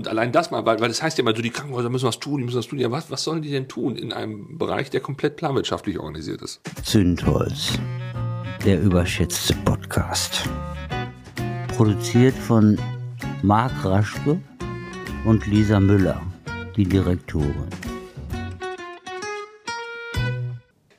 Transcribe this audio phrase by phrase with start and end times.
[0.00, 2.18] Und allein das mal, weil, weil das heißt ja immer, so die Krankenhäuser müssen was
[2.18, 2.78] tun, die müssen was tun.
[2.78, 6.62] Ja, was, was sollen die denn tun in einem Bereich, der komplett planwirtschaftlich organisiert ist?
[6.82, 7.78] Zündholz,
[8.64, 10.48] der überschätzte Podcast.
[11.76, 12.78] Produziert von
[13.42, 14.40] Marc Raschke
[15.26, 16.22] und Lisa Müller,
[16.78, 17.68] die Direktorin.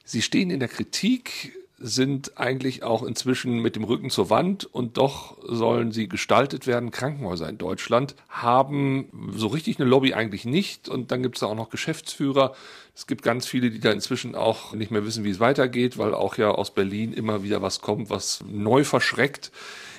[0.05, 4.97] Sie stehen in der Kritik sind eigentlich auch inzwischen mit dem Rücken zur Wand und
[4.97, 6.91] doch sollen sie gestaltet werden.
[6.91, 11.47] Krankenhäuser in Deutschland haben so richtig eine Lobby eigentlich nicht und dann gibt es da
[11.47, 12.53] auch noch Geschäftsführer.
[12.95, 16.13] Es gibt ganz viele, die da inzwischen auch nicht mehr wissen, wie es weitergeht, weil
[16.13, 19.51] auch ja aus Berlin immer wieder was kommt, was neu verschreckt.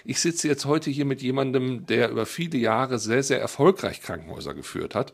[0.05, 4.55] Ich sitze jetzt heute hier mit jemandem, der über viele Jahre sehr, sehr erfolgreich Krankenhäuser
[4.55, 5.12] geführt hat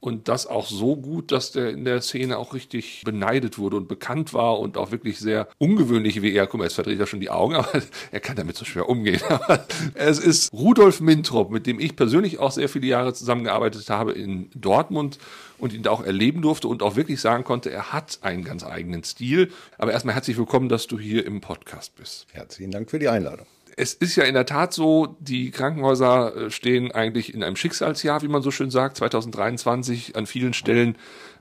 [0.00, 3.86] und das auch so gut, dass der in der Szene auch richtig beneidet wurde und
[3.86, 6.46] bekannt war und auch wirklich sehr ungewöhnlich wie er.
[6.46, 9.20] Guck mal, jetzt verdreht er schon die Augen, aber er kann damit so schwer umgehen.
[9.94, 14.50] es ist Rudolf Mintrop, mit dem ich persönlich auch sehr viele Jahre zusammengearbeitet habe in
[14.54, 15.18] Dortmund
[15.58, 18.64] und ihn da auch erleben durfte und auch wirklich sagen konnte, er hat einen ganz
[18.64, 19.52] eigenen Stil.
[19.76, 22.26] Aber erstmal herzlich willkommen, dass du hier im Podcast bist.
[22.32, 23.46] Herzlichen Dank für die Einladung
[23.80, 28.20] es ist ja in der Tat so, die Krankenhäuser äh, stehen eigentlich in einem Schicksalsjahr,
[28.20, 28.98] wie man so schön sagt.
[28.98, 30.96] 2023 an vielen Stellen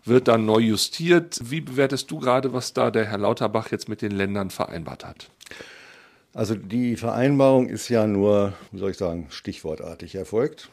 [0.05, 1.39] wird dann neu justiert.
[1.43, 5.29] Wie bewertest du gerade, was da der Herr Lauterbach jetzt mit den Ländern vereinbart hat?
[6.33, 10.69] Also die Vereinbarung ist ja nur, wie soll ich sagen, stichwortartig erfolgt.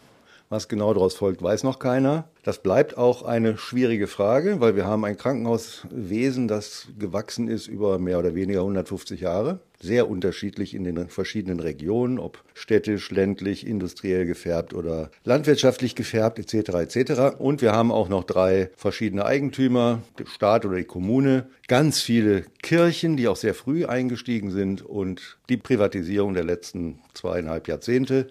[0.49, 2.29] Was genau daraus folgt, weiß noch keiner.
[2.45, 7.99] Das bleibt auch eine schwierige Frage, weil wir haben ein Krankenhauswesen, das gewachsen ist über
[7.99, 9.59] mehr oder weniger 150 Jahre.
[9.81, 16.75] Sehr unterschiedlich in den verschiedenen Regionen, ob städtisch, ländlich, industriell gefärbt oder landwirtschaftlich gefärbt etc.
[16.75, 17.37] etc.
[17.39, 22.43] Und wir haben auch noch drei verschiedene Eigentümer, der Staat oder die Kommune, ganz viele
[22.63, 28.29] Kirchen, die auch sehr früh eingestiegen sind und die Privatisierung der letzten zweieinhalb Jahrzehnte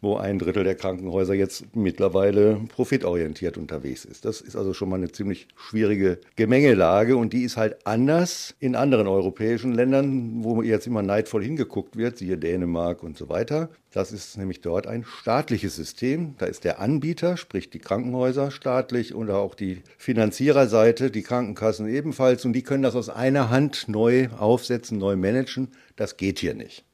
[0.00, 4.24] wo ein Drittel der Krankenhäuser jetzt mittlerweile profitorientiert unterwegs ist.
[4.24, 8.76] Das ist also schon mal eine ziemlich schwierige Gemengelage und die ist halt anders in
[8.76, 13.68] anderen europäischen Ländern, wo jetzt immer neidvoll hingeguckt wird, siehe Dänemark und so weiter.
[13.92, 16.34] Das ist nämlich dort ein staatliches System.
[16.38, 22.44] Da ist der Anbieter, sprich die Krankenhäuser staatlich oder auch die Finanziererseite, die Krankenkassen ebenfalls
[22.44, 25.68] und die können das aus einer Hand neu aufsetzen, neu managen.
[25.96, 26.84] Das geht hier nicht.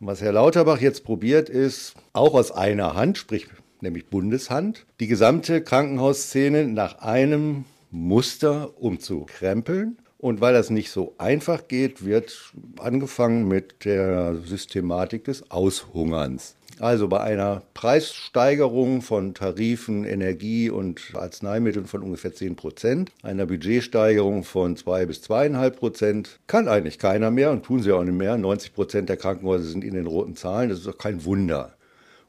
[0.00, 3.46] Und was Herr Lauterbach jetzt probiert, ist auch aus einer Hand, sprich
[3.80, 9.98] nämlich Bundeshand, die gesamte Krankenhausszene nach einem Muster umzukrempeln.
[10.18, 16.56] Und weil das nicht so einfach geht, wird angefangen mit der Systematik des Aushungerns.
[16.80, 24.44] Also bei einer Preissteigerung von Tarifen, Energie und Arzneimitteln von ungefähr 10 Prozent, einer Budgetsteigerung
[24.44, 28.36] von 2 bis 2,5 Prozent, kann eigentlich keiner mehr und tun sie auch nicht mehr.
[28.36, 31.73] 90 Prozent der Krankenhäuser sind in den roten Zahlen, das ist doch kein Wunder.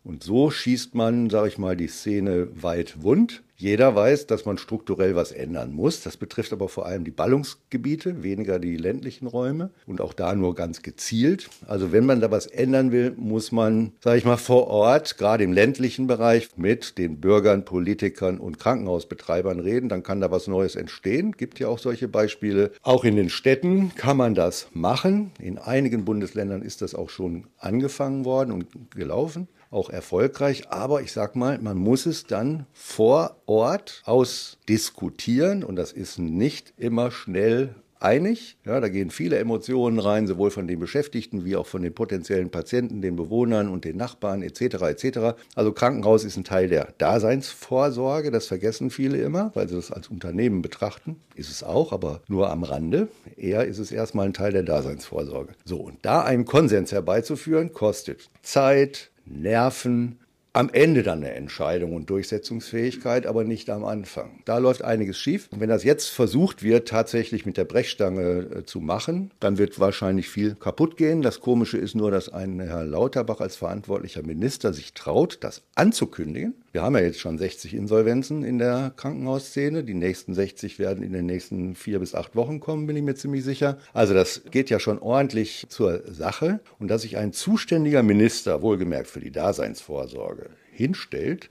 [0.06, 3.42] Und so schießt man, sage ich mal, die Szene weit wund.
[3.58, 6.02] Jeder weiß, dass man strukturell was ändern muss.
[6.02, 10.54] Das betrifft aber vor allem die Ballungsgebiete, weniger die ländlichen Räume und auch da nur
[10.54, 11.50] ganz gezielt.
[11.66, 15.44] Also wenn man da was ändern will, muss man, sage ich mal, vor Ort, gerade
[15.44, 19.90] im ländlichen Bereich, mit den Bürgern, Politikern und Krankenhausbetreibern reden.
[19.90, 21.32] Dann kann da was Neues entstehen.
[21.32, 22.72] Gibt ja auch solche Beispiele.
[22.84, 25.32] Auch in den Städten kann man das machen.
[25.40, 30.69] In einigen Bundesländern ist das auch schon angefangen worden und gelaufen auch erfolgreich.
[30.69, 36.74] Aber ich sag mal, man muss es dann vor Ort ausdiskutieren und das ist nicht
[36.78, 38.58] immer schnell einig.
[38.66, 42.50] Ja, da gehen viele Emotionen rein, sowohl von den Beschäftigten wie auch von den potenziellen
[42.50, 44.62] Patienten, den Bewohnern und den Nachbarn etc.
[44.62, 45.19] etc.
[45.56, 50.07] Also Krankenhaus ist ein Teil der Daseinsvorsorge, das vergessen viele immer, weil sie das als
[50.07, 51.19] Unternehmen betrachten.
[51.36, 53.07] Ist es auch, aber nur am Rande.
[53.36, 55.53] Eher ist es erstmal ein Teil der Daseinsvorsorge.
[55.66, 60.19] So, und da einen Konsens herbeizuführen, kostet Zeit, Nerven,
[60.56, 64.40] am Ende dann eine Entscheidung und Durchsetzungsfähigkeit, aber nicht am Anfang.
[64.46, 65.50] Da läuft einiges schief.
[65.52, 69.82] Und wenn das jetzt versucht wird, tatsächlich mit der Brechstange äh, zu machen, dann wird
[69.82, 71.22] wahrscheinlich viel kaputt gehen.
[71.22, 76.54] Das Komische ist nur, dass ein Herr Lauterbach als verantwortlicher Minister sich traut, das anzukündigen.
[76.76, 79.86] Wir haben ja jetzt schon 60 Insolvenzen in der Krankenhausszene.
[79.86, 83.16] Die nächsten 60 werden in den nächsten vier bis acht Wochen kommen, bin ich mir
[83.16, 83.78] ziemlich sicher.
[83.94, 86.60] Also das geht ja schon ordentlich zur Sache.
[86.78, 90.44] Und dass sich ein zuständiger Minister, wohlgemerkt für die Daseinsvorsorge,
[90.75, 91.50] hinstellt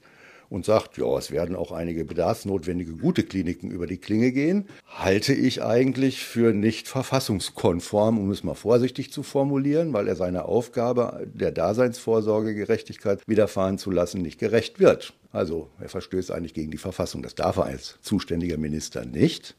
[0.50, 5.34] und sagt, ja, es werden auch einige bedarfsnotwendige gute Kliniken über die Klinge gehen, halte
[5.34, 11.26] ich eigentlich für nicht verfassungskonform, um es mal vorsichtig zu formulieren, weil er seiner Aufgabe
[11.32, 15.14] der Daseinsvorsorge Gerechtigkeit widerfahren zu lassen nicht gerecht wird.
[15.32, 17.22] Also er verstößt eigentlich gegen die Verfassung.
[17.22, 19.56] Das darf er als zuständiger Minister nicht.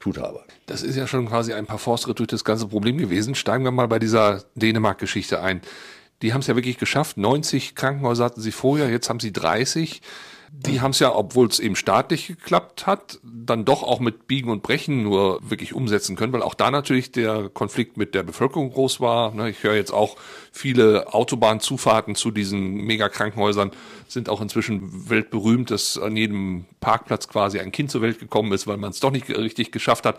[0.00, 0.44] Tut er aber.
[0.66, 3.34] Das ist ja schon quasi ein paar Forstritt durch das ganze Problem gewesen.
[3.34, 5.62] Steigen wir mal bei dieser Dänemark-Geschichte ein.
[6.22, 7.16] Die haben es ja wirklich geschafft.
[7.16, 10.00] 90 Krankenhäuser hatten sie vorher, jetzt haben sie 30
[10.56, 14.50] die haben es ja, obwohl es eben staatlich geklappt hat, dann doch auch mit Biegen
[14.50, 18.70] und Brechen nur wirklich umsetzen können, weil auch da natürlich der Konflikt mit der Bevölkerung
[18.70, 19.34] groß war.
[19.34, 20.16] Ne, ich höre jetzt auch
[20.52, 23.72] viele Autobahnzufahrten zu diesen Megakrankenhäusern
[24.08, 28.66] sind auch inzwischen weltberühmt, dass an jedem Parkplatz quasi ein Kind zur Welt gekommen ist,
[28.66, 30.18] weil man es doch nicht richtig geschafft hat.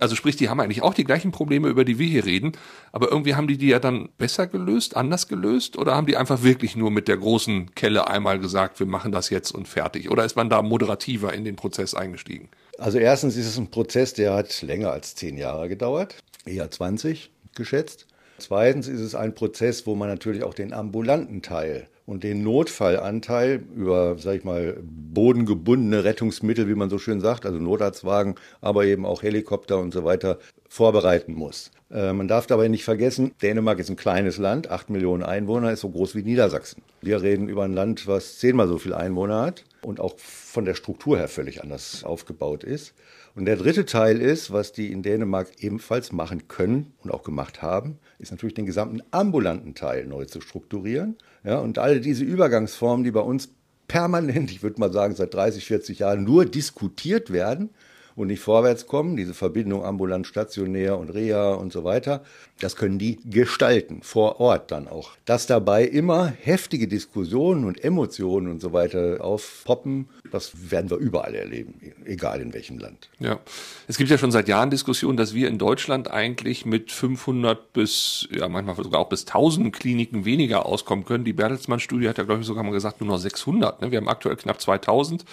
[0.00, 2.52] Also sprich, die haben eigentlich auch die gleichen Probleme, über die wir hier reden,
[2.90, 6.42] aber irgendwie haben die die ja dann besser gelöst, anders gelöst oder haben die einfach
[6.42, 10.10] wirklich nur mit der großen Kelle einmal gesagt, wir machen das jetzt und fertig?
[10.10, 12.48] Oder ist man da moderativer in den Prozess eingestiegen?
[12.78, 16.16] Also erstens ist es ein Prozess, der hat länger als zehn Jahre gedauert,
[16.46, 18.06] eher 20 geschätzt.
[18.38, 23.62] Zweitens ist es ein Prozess, wo man natürlich auch den ambulanten Teil und den Notfallanteil
[23.74, 29.06] über, sag ich mal, bodengebundene Rettungsmittel, wie man so schön sagt, also Notarztwagen, aber eben
[29.06, 30.38] auch Helikopter und so weiter,
[30.74, 31.70] vorbereiten muss.
[31.88, 35.82] Äh, man darf dabei nicht vergessen, Dänemark ist ein kleines Land, acht Millionen Einwohner, ist
[35.82, 36.82] so groß wie Niedersachsen.
[37.00, 40.74] Wir reden über ein Land, was zehnmal so viele Einwohner hat und auch von der
[40.74, 42.92] Struktur her völlig anders aufgebaut ist.
[43.36, 47.62] Und der dritte Teil ist, was die in Dänemark ebenfalls machen können und auch gemacht
[47.62, 51.16] haben, ist natürlich den gesamten ambulanten Teil neu zu strukturieren.
[51.44, 53.48] Ja, und alle diese Übergangsformen, die bei uns
[53.86, 57.70] permanent, ich würde mal sagen seit 30, 40 Jahren nur diskutiert werden,
[58.16, 62.22] und nicht vorwärts kommen, diese Verbindung ambulant, stationär und Reha und so weiter,
[62.60, 65.10] das können die gestalten, vor Ort dann auch.
[65.24, 71.34] Dass dabei immer heftige Diskussionen und Emotionen und so weiter aufpoppen, das werden wir überall
[71.34, 71.74] erleben,
[72.04, 73.10] egal in welchem Land.
[73.18, 73.40] Ja,
[73.88, 78.28] es gibt ja schon seit Jahren Diskussionen, dass wir in Deutschland eigentlich mit 500 bis,
[78.30, 81.24] ja manchmal sogar auch bis 1000 Kliniken weniger auskommen können.
[81.24, 83.82] Die Bertelsmann-Studie hat ja, glaube ich, sogar mal gesagt, nur noch 600.
[83.82, 83.90] Ne?
[83.90, 85.24] Wir haben aktuell knapp 2000.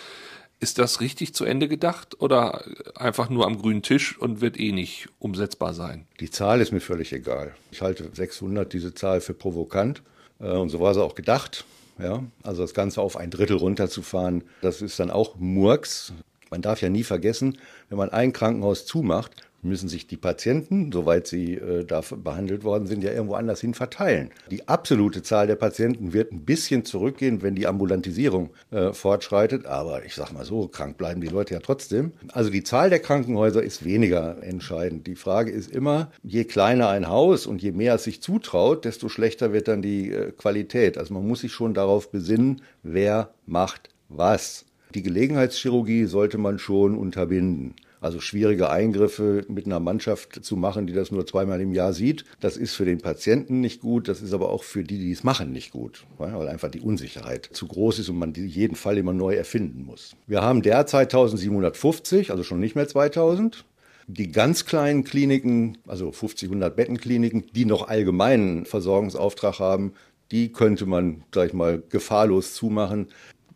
[0.62, 2.64] Ist das richtig zu Ende gedacht oder
[2.94, 6.06] einfach nur am grünen Tisch und wird eh nicht umsetzbar sein?
[6.20, 7.56] Die Zahl ist mir völlig egal.
[7.72, 10.04] Ich halte 600 diese Zahl für provokant
[10.40, 11.66] äh, und so war sie auch gedacht.
[11.98, 16.14] Ja, also das Ganze auf ein Drittel runterzufahren, das ist dann auch Murks.
[16.52, 17.58] Man darf ja nie vergessen,
[17.90, 19.32] wenn man ein Krankenhaus zumacht,
[19.62, 23.74] müssen sich die Patienten, soweit sie äh, da behandelt worden sind, ja irgendwo anders hin
[23.74, 24.32] verteilen.
[24.50, 30.06] Die absolute Zahl der Patienten wird ein bisschen zurückgehen, wenn die Ambulantisierung äh, fortschreitet, aber
[30.06, 32.12] ich sag mal so, krank bleiben die Leute ja trotzdem.
[32.32, 35.08] Also die Zahl der Krankenhäuser ist weniger entscheidend.
[35.08, 39.10] Die Frage ist immer, je kleiner ein Haus und je mehr es sich zutraut, desto
[39.10, 40.98] schlechter wird dann die äh, Qualität.
[40.98, 44.66] Also man muss sich schon darauf besinnen, wer macht was.
[44.94, 47.76] Die Gelegenheitschirurgie sollte man schon unterbinden.
[48.02, 52.26] Also schwierige Eingriffe mit einer Mannschaft zu machen, die das nur zweimal im Jahr sieht,
[52.40, 55.24] das ist für den Patienten nicht gut, das ist aber auch für die, die es
[55.24, 59.14] machen, nicht gut, weil einfach die Unsicherheit zu groß ist und man jeden Fall immer
[59.14, 60.16] neu erfinden muss.
[60.26, 63.66] Wir haben derzeit 1750, also schon nicht mehr 2000.
[64.08, 69.94] Die ganz kleinen Kliniken, also 50, 100 Bettenkliniken, die noch allgemeinen Versorgungsauftrag haben,
[70.32, 73.10] die könnte man, sag ich mal, gefahrlos zumachen.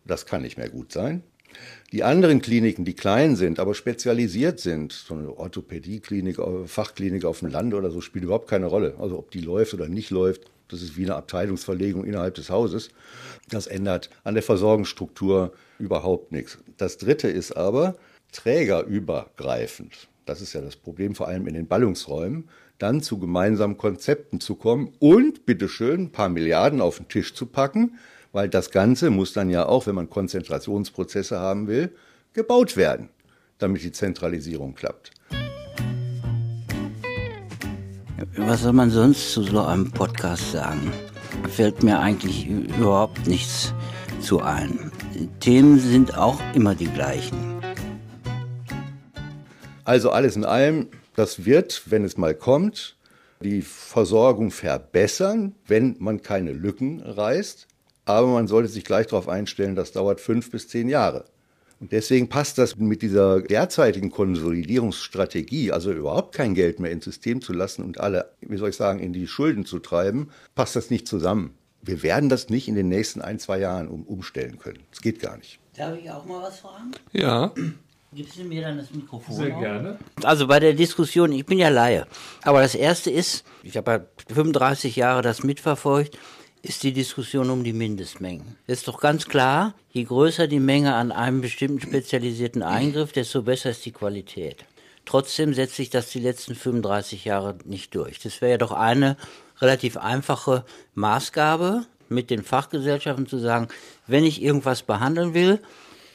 [0.06, 1.24] Das kann nicht mehr gut sein.
[1.92, 7.40] Die anderen Kliniken, die klein sind, aber spezialisiert sind, so eine Orthopädieklinik, äh, Fachklinik auf
[7.40, 8.94] dem Land oder so, spielt überhaupt keine Rolle.
[8.98, 12.88] Also ob die läuft oder nicht läuft, das ist wie eine Abteilungsverlegung innerhalb des Hauses.
[13.48, 16.58] Das ändert an der Versorgungsstruktur überhaupt nichts.
[16.76, 17.96] Das Dritte ist aber
[18.32, 20.08] trägerübergreifend.
[20.24, 22.48] Das ist ja das Problem, vor allem in den Ballungsräumen,
[22.78, 27.46] dann zu gemeinsamen Konzepten zu kommen und bitteschön ein paar Milliarden auf den Tisch zu
[27.46, 27.96] packen,
[28.32, 31.92] weil das Ganze muss dann ja auch, wenn man Konzentrationsprozesse haben will,
[32.32, 33.08] gebaut werden,
[33.58, 35.12] damit die Zentralisierung klappt.
[38.36, 40.92] Was soll man sonst zu so einem Podcast sagen?
[41.50, 43.72] Fällt mir eigentlich überhaupt nichts
[44.20, 44.90] zu ein.
[45.40, 47.62] Themen sind auch immer die gleichen.
[49.84, 52.96] Also alles in allem, das wird, wenn es mal kommt,
[53.40, 57.66] die Versorgung verbessern, wenn man keine Lücken reißt.
[58.06, 61.24] Aber man sollte sich gleich darauf einstellen, das dauert fünf bis zehn Jahre.
[61.80, 67.42] Und deswegen passt das mit dieser derzeitigen Konsolidierungsstrategie, also überhaupt kein Geld mehr ins System
[67.42, 70.88] zu lassen und alle, wie soll ich sagen, in die Schulden zu treiben, passt das
[70.88, 71.54] nicht zusammen.
[71.82, 74.78] Wir werden das nicht in den nächsten ein, zwei Jahren um, umstellen können.
[74.90, 75.58] Das geht gar nicht.
[75.76, 76.92] Darf ich auch mal was fragen?
[77.12, 77.52] Ja.
[78.14, 79.36] Gibst du mir dann das Mikrofon?
[79.36, 79.60] Sehr auf?
[79.60, 79.98] gerne.
[80.22, 82.06] Also bei der Diskussion, ich bin ja Laie.
[82.42, 86.16] Aber das Erste ist, ich habe ja 35 Jahre das mitverfolgt
[86.68, 88.56] ist die Diskussion um die Mindestmengen.
[88.66, 93.42] Es ist doch ganz klar, je größer die Menge an einem bestimmten spezialisierten Eingriff, desto
[93.42, 94.64] besser ist die Qualität.
[95.04, 98.18] Trotzdem setzt sich das die letzten 35 Jahre nicht durch.
[98.18, 99.16] Das wäre ja doch eine
[99.60, 103.68] relativ einfache Maßgabe mit den Fachgesellschaften zu sagen,
[104.08, 105.60] wenn ich irgendwas behandeln will,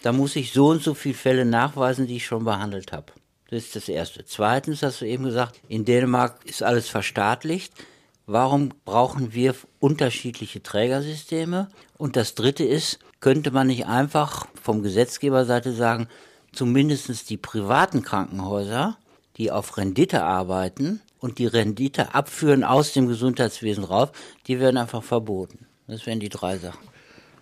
[0.04, 3.14] dann muss ich so und so viele Fälle nachweisen, die ich schon behandelt habe.
[3.50, 4.26] Das ist das Erste.
[4.26, 7.74] Zweitens hast du eben gesagt, in Dänemark ist alles verstaatlicht
[8.32, 11.68] warum brauchen wir unterschiedliche Trägersysteme?
[11.98, 16.08] Und das Dritte ist, könnte man nicht einfach vom Gesetzgeberseite sagen,
[16.52, 18.98] zumindest die privaten Krankenhäuser,
[19.38, 24.10] die auf Rendite arbeiten und die Rendite abführen aus dem Gesundheitswesen raus,
[24.48, 25.68] die werden einfach verboten.
[25.88, 26.88] Das wären die drei Sachen.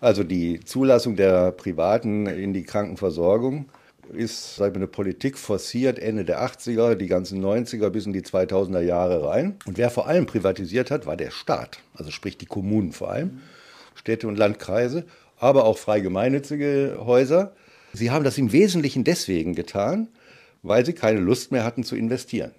[0.01, 3.65] Also die Zulassung der Privaten in die Krankenversorgung
[4.13, 8.81] ist seit eine Politik forciert Ende der 80er, die ganzen 90er bis in die 2000er
[8.81, 9.57] Jahre rein.
[9.65, 13.41] Und wer vor allem privatisiert hat, war der Staat, also sprich die Kommunen vor allem,
[13.95, 15.05] Städte und Landkreise,
[15.37, 17.53] aber auch frei gemeinnützige Häuser.
[17.93, 20.09] Sie haben das im Wesentlichen deswegen getan,
[20.63, 22.51] weil sie keine Lust mehr hatten zu investieren.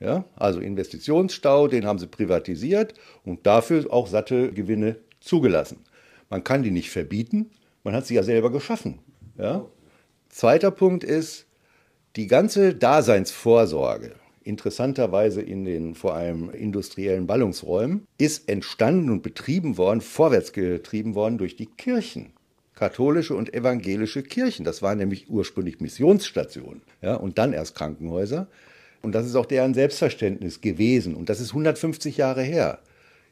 [0.00, 5.78] Ja, also Investitionsstau, den haben sie privatisiert und dafür auch satte Gewinne zugelassen.
[6.28, 7.50] Man kann die nicht verbieten,
[7.84, 8.98] man hat sie ja selber geschaffen.
[9.38, 9.64] Ja?
[10.32, 11.44] Zweiter Punkt ist,
[12.16, 20.00] die ganze Daseinsvorsorge, interessanterweise in den vor allem industriellen Ballungsräumen, ist entstanden und betrieben worden,
[20.00, 22.32] vorwärts getrieben worden durch die Kirchen.
[22.74, 24.64] Katholische und evangelische Kirchen.
[24.64, 28.48] Das waren nämlich ursprünglich Missionsstationen ja, und dann erst Krankenhäuser.
[29.02, 31.14] Und das ist auch deren Selbstverständnis gewesen.
[31.14, 32.78] Und das ist 150 Jahre her.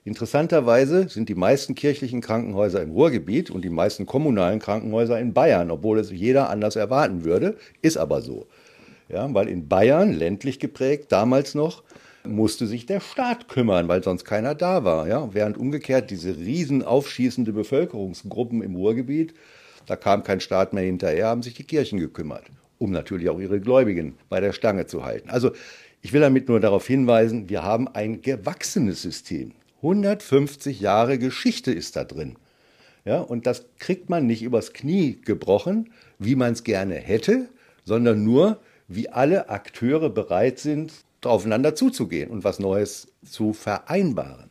[0.02, 5.71] Interessanterweise sind die meisten kirchlichen Krankenhäuser im Ruhrgebiet und die meisten kommunalen Krankenhäuser in Bayern,
[5.71, 8.47] obwohl es jeder anders erwarten würde, ist aber so.
[9.11, 11.83] Ja, weil in Bayern, ländlich geprägt, damals noch,
[12.25, 15.07] musste sich der Staat kümmern, weil sonst keiner da war.
[15.07, 15.28] Ja?
[15.33, 19.35] Während umgekehrt diese riesen aufschießende Bevölkerungsgruppen im Ruhrgebiet,
[19.87, 22.45] da kam kein Staat mehr hinterher, haben sich die Kirchen gekümmert,
[22.78, 25.28] um natürlich auch ihre Gläubigen bei der Stange zu halten.
[25.28, 25.50] Also
[26.02, 29.52] ich will damit nur darauf hinweisen, wir haben ein gewachsenes System.
[29.82, 32.37] 150 Jahre Geschichte ist da drin.
[33.04, 37.49] Ja, und das kriegt man nicht übers Knie gebrochen, wie man es gerne hätte,
[37.84, 40.92] sondern nur, wie alle Akteure bereit sind,
[41.25, 44.50] aufeinander zuzugehen und was Neues zu vereinbaren.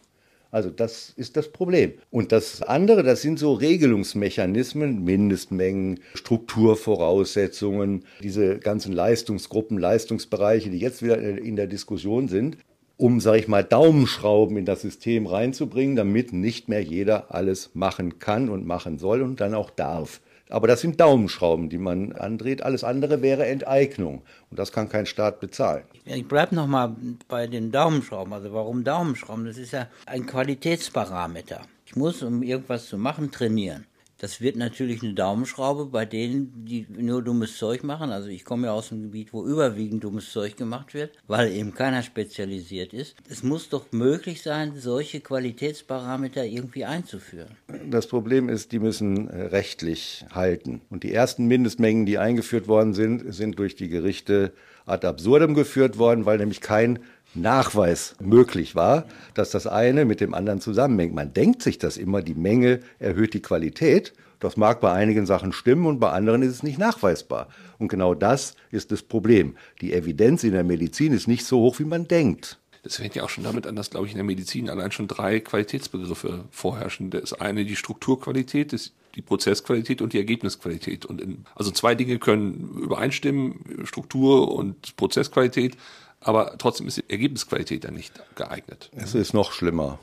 [0.51, 1.93] Also das ist das Problem.
[2.09, 11.03] Und das andere, das sind so Regelungsmechanismen, Mindestmengen, Strukturvoraussetzungen, diese ganzen Leistungsgruppen, Leistungsbereiche, die jetzt
[11.03, 12.57] wieder in der Diskussion sind
[13.00, 18.20] um, sage ich mal, Daumenschrauben in das System reinzubringen, damit nicht mehr jeder alles machen
[18.20, 20.20] kann und machen soll und dann auch darf.
[20.50, 22.62] Aber das sind Daumenschrauben, die man andreht.
[22.62, 24.24] Alles andere wäre Enteignung.
[24.50, 25.84] Und das kann kein Staat bezahlen.
[26.03, 26.94] Ich bleibe nochmal
[27.29, 28.34] bei den Daumenschrauben.
[28.34, 29.46] Also warum Daumenschrauben?
[29.46, 31.62] Das ist ja ein Qualitätsparameter.
[31.86, 33.86] Ich muss, um irgendwas zu machen, trainieren.
[34.20, 38.12] Das wird natürlich eine Daumenschraube bei denen, die nur dummes Zeug machen.
[38.12, 41.74] Also ich komme ja aus einem Gebiet, wo überwiegend dummes Zeug gemacht wird, weil eben
[41.74, 43.16] keiner spezialisiert ist.
[43.30, 47.56] Es muss doch möglich sein, solche Qualitätsparameter irgendwie einzuführen.
[47.90, 50.82] Das Problem ist, die müssen äh, rechtlich halten.
[50.90, 54.52] Und die ersten Mindestmengen, die eingeführt worden sind, sind durch die Gerichte
[54.86, 57.00] ad absurdum geführt worden, weil nämlich kein
[57.36, 61.13] Nachweis möglich war, dass das eine mit dem anderen zusammenhängt.
[61.13, 64.13] Man denkt sich das immer, die Menge erhöht die Qualität.
[64.39, 67.50] Das mag bei einigen Sachen stimmen und bei anderen ist es nicht nachweisbar.
[67.77, 69.55] Und genau das ist das Problem.
[69.81, 72.57] Die Evidenz in der Medizin ist nicht so hoch, wie man denkt.
[72.83, 75.09] Das fängt ja auch schon damit an, dass, glaube ich, in der Medizin allein schon
[75.09, 77.09] drei Qualitätsbegriffe vorherrschen.
[77.09, 81.05] Das eine die Strukturqualität, das die Prozessqualität und die Ergebnisqualität.
[81.05, 85.75] Und in, also zwei Dinge können übereinstimmen, Struktur und Prozessqualität
[86.22, 88.90] aber trotzdem ist die Ergebnisqualität dann nicht geeignet.
[88.96, 90.00] Es ist noch schlimmer.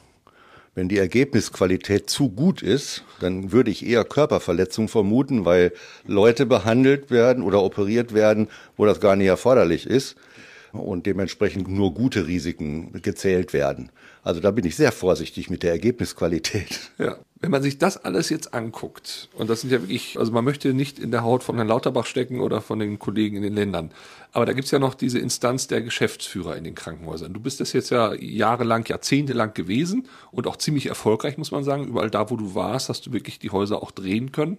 [0.75, 5.73] Wenn die Ergebnisqualität zu gut ist, dann würde ich eher Körperverletzung vermuten, weil
[6.05, 10.17] Leute behandelt werden oder operiert werden, wo das gar nicht erforderlich ist
[10.73, 13.91] und dementsprechend nur gute Risiken gezählt werden.
[14.23, 16.91] Also da bin ich sehr vorsichtig mit der Ergebnisqualität.
[16.99, 17.17] Ja.
[17.39, 20.73] Wenn man sich das alles jetzt anguckt, und das sind ja wirklich, also man möchte
[20.73, 23.91] nicht in der Haut von Herrn Lauterbach stecken oder von den Kollegen in den Ländern,
[24.33, 27.35] aber da gibt's ja noch diese Instanz der Geschäftsführer in den Krankenhäusern.
[27.35, 31.87] Du bist das jetzt ja jahrelang, jahrzehntelang gewesen und auch ziemlich erfolgreich, muss man sagen.
[31.87, 34.57] Überall da, wo du warst, hast du wirklich die Häuser auch drehen können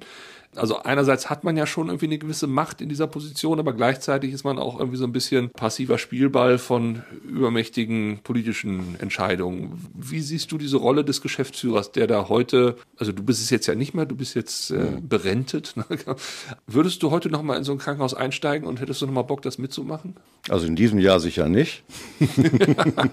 [0.56, 4.34] also einerseits hat man ja schon irgendwie eine gewisse Macht in dieser Position, aber gleichzeitig
[4.34, 9.88] ist man auch irgendwie so ein bisschen passiver Spielball von übermächtigen politischen Entscheidungen.
[9.94, 13.68] Wie siehst du diese Rolle des Geschäftsführers, der da heute, also du bist es jetzt
[13.68, 15.76] ja nicht mehr, du bist jetzt äh, berentet.
[15.76, 15.86] Ne?
[16.68, 19.22] Würdest du heute noch mal in so ein Krankenhaus einsteigen und hättest du noch mal
[19.24, 20.16] Bock, das mitzumachen?
[20.50, 21.84] Also in diesem Jahr sicher nicht.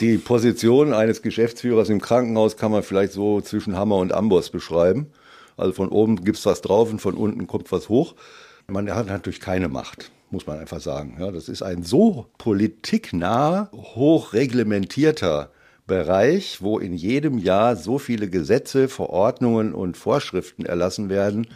[0.00, 5.06] Die Position eines Geschäftsführers im Krankenhaus kann man vielleicht so zwischen Hammer und Amboss beschreiben.
[5.56, 8.14] Also von oben gibt's was drauf und von unten kommt was hoch.
[8.66, 11.16] Man hat natürlich keine Macht, muss man einfach sagen.
[11.20, 15.50] Ja, das ist ein so politiknah, hochreglementierter
[15.86, 21.46] Bereich, wo in jedem Jahr so viele Gesetze, Verordnungen und Vorschriften erlassen werden,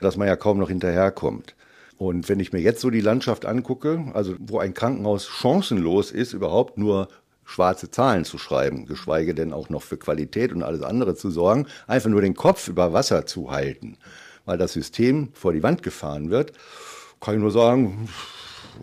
[0.00, 1.54] dass man ja kaum noch hinterherkommt.
[1.98, 6.32] Und wenn ich mir jetzt so die Landschaft angucke, also wo ein Krankenhaus chancenlos ist,
[6.32, 7.08] überhaupt nur
[7.44, 11.66] schwarze Zahlen zu schreiben, geschweige denn auch noch für Qualität und alles andere zu sorgen,
[11.86, 13.96] einfach nur den Kopf über Wasser zu halten,
[14.44, 16.52] weil das System vor die Wand gefahren wird,
[17.20, 18.08] kann ich nur sagen,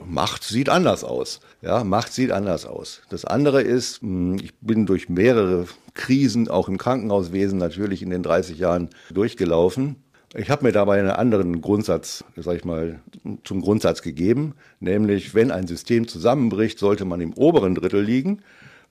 [0.05, 1.41] Macht sieht anders aus.
[1.61, 3.01] Ja, Macht sieht anders aus.
[3.09, 8.23] Das andere ist, hm, ich bin durch mehrere Krisen, auch im Krankenhauswesen natürlich in den
[8.23, 9.97] 30 Jahren durchgelaufen.
[10.33, 13.01] Ich habe mir dabei einen anderen Grundsatz, sag ich mal,
[13.43, 18.41] zum Grundsatz gegeben, nämlich wenn ein System zusammenbricht, sollte man im oberen Drittel liegen,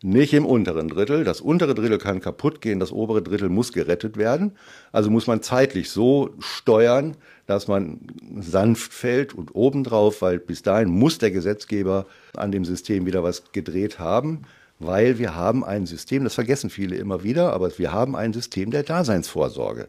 [0.03, 1.25] nicht im unteren Drittel.
[1.25, 4.53] Das untere Drittel kann kaputt gehen, das obere Drittel muss gerettet werden.
[4.93, 7.17] Also muss man zeitlich so steuern,
[7.47, 8.01] dass man
[8.39, 12.05] sanft fällt und obendrauf, weil bis dahin muss der Gesetzgeber
[12.37, 14.43] an dem System wieder was gedreht haben,
[14.79, 18.71] weil wir haben ein System, das vergessen viele immer wieder, aber wir haben ein System
[18.71, 19.89] der Daseinsvorsorge.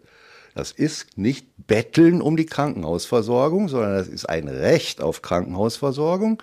[0.54, 6.42] Das ist nicht Betteln um die Krankenhausversorgung, sondern das ist ein Recht auf Krankenhausversorgung.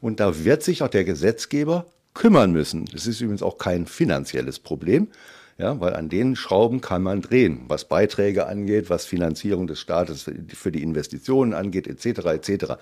[0.00, 2.84] Und da wird sich auch der Gesetzgeber kümmern müssen.
[2.86, 5.08] Das ist übrigens auch kein finanzielles Problem,
[5.56, 10.30] ja, weil an den Schrauben kann man drehen, was Beiträge angeht, was Finanzierung des Staates
[10.54, 12.26] für die Investitionen angeht, etc.
[12.26, 12.74] etc.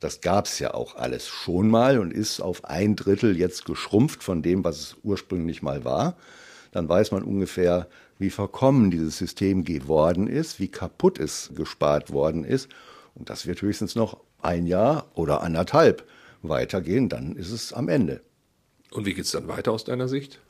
[0.00, 4.22] Das gab es ja auch alles schon mal und ist auf ein Drittel jetzt geschrumpft
[4.22, 6.16] von dem, was es ursprünglich mal war.
[6.72, 7.86] Dann weiß man ungefähr,
[8.22, 12.68] wie verkommen dieses System geworden ist, wie kaputt es gespart worden ist.
[13.14, 16.06] Und das wird höchstens noch ein Jahr oder anderthalb
[16.40, 18.22] weitergehen, dann ist es am Ende.
[18.90, 20.40] Und wie geht es dann weiter aus deiner Sicht?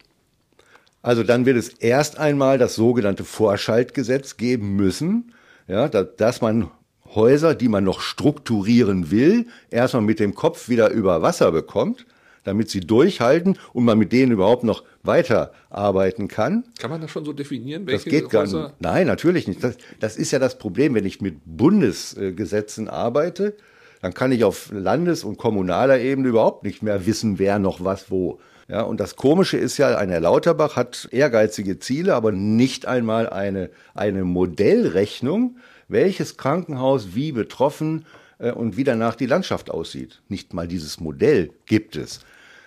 [1.02, 5.32] Also dann wird es erst einmal das sogenannte Vorschaltgesetz geben müssen,
[5.66, 6.70] ja, dass man
[7.14, 12.06] Häuser, die man noch strukturieren will, erstmal mit dem Kopf wieder über Wasser bekommt,
[12.44, 16.64] damit sie durchhalten und man mit denen überhaupt noch weiterarbeiten kann.
[16.78, 17.86] Kann man das schon so definieren?
[17.86, 18.74] Das geht gar nicht.
[18.80, 19.62] Nein, natürlich nicht.
[19.62, 23.56] Das, das ist ja das Problem, wenn ich mit Bundesgesetzen arbeite,
[24.00, 28.10] dann kann ich auf Landes- und kommunaler Ebene überhaupt nicht mehr wissen, wer noch was
[28.10, 32.86] wo ja, und das Komische ist ja, ein Herr Lauterbach hat ehrgeizige Ziele, aber nicht
[32.86, 35.56] einmal eine, eine Modellrechnung,
[35.88, 40.20] welches Krankenhaus wie betroffen äh, und wie danach die Landschaft aussieht.
[40.28, 42.20] Nicht mal dieses Modell gibt es.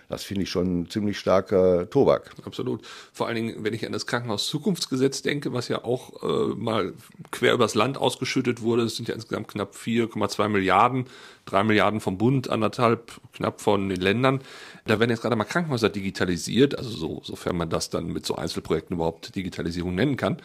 [0.09, 2.31] Das finde ich schon ziemlich starker Tobak.
[2.45, 2.85] Absolut.
[3.11, 6.93] Vor allen Dingen, wenn ich an das Krankenhaus-Zukunftsgesetz denke, was ja auch äh, mal
[7.31, 8.83] quer übers Land ausgeschüttet wurde.
[8.83, 11.05] Es sind ja insgesamt knapp 4,2 Milliarden,
[11.45, 14.41] drei Milliarden vom Bund, anderthalb knapp von den Ländern.
[14.85, 18.35] Da werden jetzt gerade mal Krankenhäuser digitalisiert, also so, sofern man das dann mit so
[18.35, 20.37] Einzelprojekten überhaupt Digitalisierung nennen kann.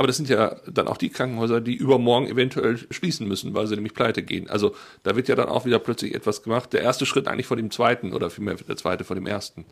[0.00, 3.74] Aber das sind ja dann auch die Krankenhäuser, die übermorgen eventuell schließen müssen, weil sie
[3.74, 4.48] nämlich pleite gehen.
[4.48, 6.72] Also da wird ja dann auch wieder plötzlich etwas gemacht.
[6.72, 9.66] Der erste Schritt eigentlich vor dem zweiten oder vielmehr der zweite vor dem ersten.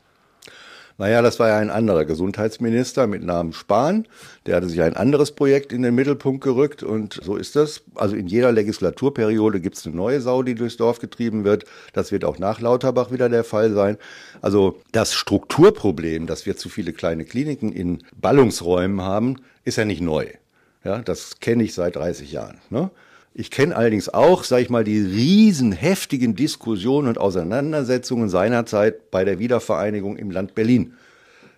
[1.01, 4.09] Naja, das war ja ein anderer Gesundheitsminister mit Namen Spahn.
[4.47, 7.83] Der hatte sich ein anderes Projekt in den Mittelpunkt gerückt und so ist das.
[7.95, 11.67] Also in jeder Legislaturperiode gibt es eine neue Sau, die durchs Dorf getrieben wird.
[11.93, 13.97] Das wird auch nach Lauterbach wieder der Fall sein.
[14.43, 20.01] Also das Strukturproblem, dass wir zu viele kleine Kliniken in Ballungsräumen haben, ist ja nicht
[20.01, 20.27] neu.
[20.83, 22.59] Ja, das kenne ich seit 30 Jahren.
[22.71, 22.91] Ne?
[23.41, 29.25] Ich kenne allerdings auch, sage ich mal, die riesen heftigen Diskussionen und Auseinandersetzungen seinerzeit bei
[29.25, 30.95] der Wiedervereinigung im Land Berlin.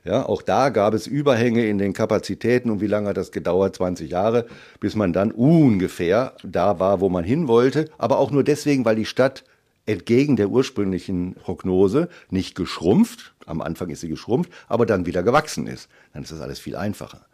[0.05, 3.77] Ja, auch da gab es Überhänge in den Kapazitäten und wie lange hat das gedauert?
[3.77, 4.45] 20 Jahre,
[4.79, 7.89] bis man dann ungefähr da war, wo man hin wollte.
[7.97, 9.45] Aber auch nur deswegen, weil die Stadt
[9.87, 15.67] entgegen der ursprünglichen Prognose nicht geschrumpft, am Anfang ist sie geschrumpft, aber dann wieder gewachsen
[15.67, 15.89] ist.
[16.13, 17.25] Dann ist das alles viel einfacher.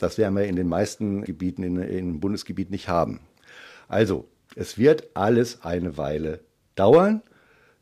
[0.00, 3.20] Das werden wir in den meisten Gebieten in, im Bundesgebiet nicht haben.
[3.88, 6.40] Also, es wird alles eine Weile
[6.74, 7.22] dauern.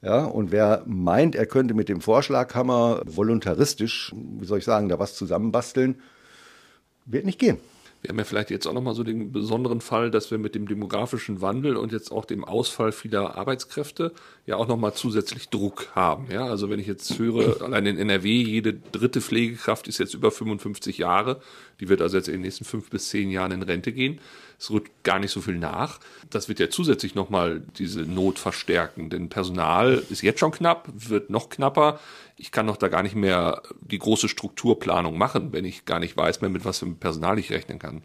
[0.03, 4.99] Ja, und wer meint, er könnte mit dem Vorschlaghammer voluntaristisch, wie soll ich sagen, da
[4.99, 6.03] was zusammenbasteln,
[7.07, 7.59] wird nicht gehen.
[8.05, 10.69] Wir haben ja vielleicht jetzt auch nochmal so den besonderen Fall, dass wir mit dem
[10.69, 14.13] demografischen Wandel und jetzt auch dem Ausfall vieler Arbeitskräfte
[14.45, 16.27] ja auch nochmal zusätzlich Druck haben.
[16.31, 20.31] Ja, also wenn ich jetzt höre, allein in NRW, jede dritte Pflegekraft ist jetzt über
[20.31, 21.41] 55 Jahre.
[21.81, 24.21] Die wird also jetzt in den nächsten fünf bis zehn Jahren in Rente gehen.
[24.65, 26.01] Es rückt gar nicht so viel nach.
[26.31, 31.29] Das wird ja zusätzlich nochmal diese Not verstärken, denn Personal ist jetzt schon knapp, wird
[31.29, 32.01] noch knapper.
[32.39, 36.17] Ich kann doch da gar nicht mehr die große Strukturplanung machen, wenn ich gar nicht
[36.17, 38.05] weiß mehr, mit was für Personal ich rechnen kann.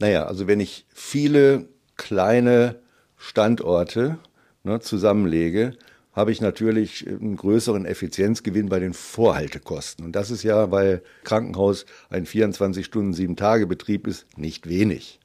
[0.00, 1.68] Naja, also wenn ich viele
[1.98, 2.80] kleine
[3.18, 4.18] Standorte
[4.62, 5.76] ne, zusammenlege,
[6.14, 10.02] habe ich natürlich einen größeren Effizienzgewinn bei den Vorhaltekosten.
[10.02, 15.20] Und das ist ja, weil Krankenhaus ein 24-Stunden, 7-Tage-Betrieb ist, nicht wenig.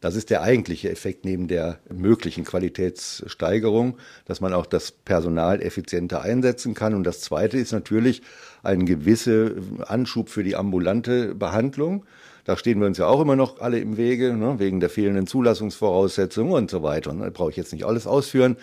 [0.00, 6.22] Das ist der eigentliche Effekt neben der möglichen Qualitätssteigerung, dass man auch das Personal effizienter
[6.22, 6.94] einsetzen kann.
[6.94, 8.22] Und das Zweite ist natürlich
[8.62, 9.50] ein gewisser
[9.86, 12.06] Anschub für die ambulante Behandlung.
[12.44, 15.26] Da stehen wir uns ja auch immer noch alle im Wege, ne, wegen der fehlenden
[15.26, 17.12] Zulassungsvoraussetzungen und so weiter.
[17.12, 18.56] Da brauche ich jetzt nicht alles ausführen.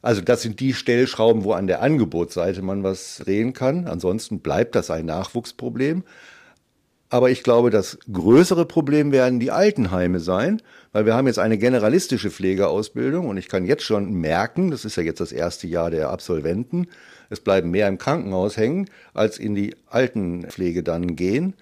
[0.00, 3.86] Also das sind die Stellschrauben, wo an der Angebotsseite man was drehen kann.
[3.86, 6.04] Ansonsten bleibt das ein Nachwuchsproblem.
[7.12, 11.58] Aber ich glaube, das größere Problem werden die Altenheime sein, weil wir haben jetzt eine
[11.58, 15.90] generalistische Pflegeausbildung und ich kann jetzt schon merken, das ist ja jetzt das erste Jahr
[15.90, 16.86] der Absolventen,
[17.28, 21.54] es bleiben mehr im Krankenhaus hängen, als in die Altenpflege dann gehen.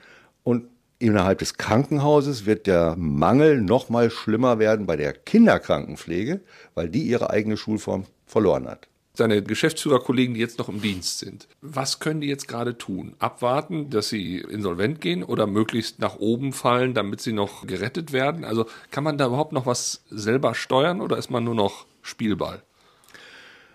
[0.45, 0.65] Und
[0.99, 6.41] innerhalb des Krankenhauses wird der Mangel noch mal schlimmer werden bei der Kinderkrankenpflege,
[6.75, 11.49] weil die ihre eigene Schulform verloren hat seine Geschäftsführerkollegen, die jetzt noch im Dienst sind.
[11.61, 13.15] Was können die jetzt gerade tun?
[13.19, 18.45] Abwarten, dass sie insolvent gehen oder möglichst nach oben fallen, damit sie noch gerettet werden?
[18.45, 22.63] Also kann man da überhaupt noch was selber steuern oder ist man nur noch Spielball?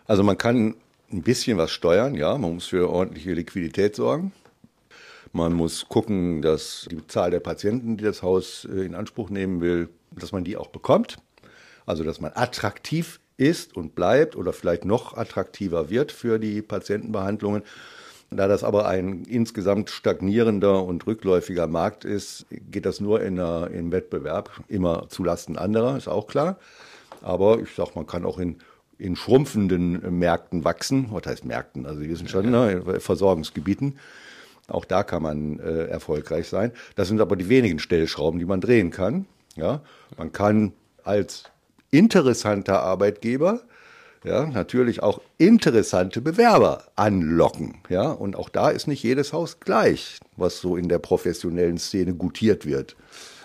[0.06, 0.76] Also man kann
[1.12, 2.38] ein bisschen was steuern, ja.
[2.38, 4.32] Man muss für ordentliche Liquidität sorgen.
[5.34, 9.60] Man muss gucken, dass die Zahl der Patienten, die das Haus äh, in Anspruch nehmen
[9.62, 11.18] will, dass man die auch bekommt.
[11.86, 17.64] Also dass man attraktiv ist und bleibt oder vielleicht noch attraktiver wird für die Patientenbehandlungen.
[18.32, 23.70] Da das aber ein insgesamt stagnierender und rückläufiger Markt ist, geht das nur in der,
[23.72, 26.58] im Wettbewerb immer zulasten anderer, ist auch klar.
[27.22, 28.58] Aber ich sag, man kann auch in,
[28.98, 31.08] in schrumpfenden Märkten wachsen.
[31.12, 31.86] Was heißt Märkten?
[31.86, 34.00] Also Sie wissen schon, ne, Versorgungsgebieten.
[34.68, 36.72] Auch da kann man äh, erfolgreich sein.
[36.96, 39.26] Das sind aber die wenigen Stellschrauben, die man drehen kann.
[39.56, 39.82] Ja,
[40.18, 41.44] man kann als
[41.94, 43.62] interessanter Arbeitgeber,
[44.24, 50.20] ja, natürlich auch interessante Bewerber anlocken, ja, und auch da ist nicht jedes Haus gleich,
[50.36, 52.96] was so in der professionellen Szene gutiert wird.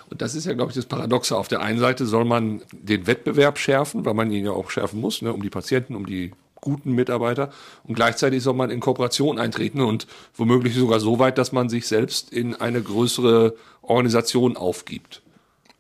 [0.09, 1.37] Und das ist ja, glaube ich, das Paradoxe.
[1.37, 5.01] Auf der einen Seite soll man den Wettbewerb schärfen, weil man ihn ja auch schärfen
[5.01, 7.51] muss, ne, um die Patienten, um die guten Mitarbeiter.
[7.85, 11.87] Und gleichzeitig soll man in Kooperation eintreten und womöglich sogar so weit, dass man sich
[11.87, 15.21] selbst in eine größere Organisation aufgibt.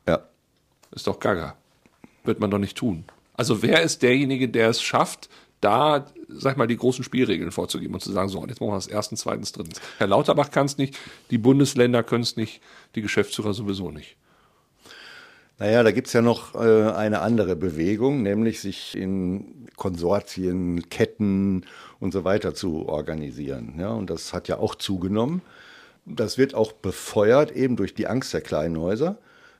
[0.07, 0.21] Ja.
[0.91, 1.58] Ist doch gaga
[2.29, 3.05] wird man doch nicht tun.
[3.35, 5.29] Also wer ist derjenige, der es schafft,
[5.61, 8.87] da, sag mal, die großen Spielregeln vorzugeben und zu sagen, so, jetzt machen wir das
[8.87, 9.81] erstens, zweitens, drittens.
[9.99, 10.97] Herr Lauterbach kann es nicht,
[11.31, 12.61] die Bundesländer können es nicht,
[12.95, 14.17] die Geschäftsführer sowieso nicht.
[15.59, 21.65] Naja, da gibt's ja noch äh, eine andere Bewegung, nämlich sich in Konsortien, Ketten
[21.99, 23.75] und so weiter zu organisieren.
[23.79, 25.43] Ja, und das hat ja auch zugenommen.
[26.07, 29.19] Das wird auch befeuert eben durch die Angst der kleinen Häuser